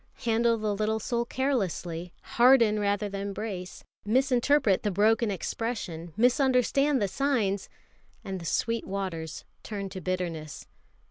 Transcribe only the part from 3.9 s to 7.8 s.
misinterpret the broken expression, misunderstand the signs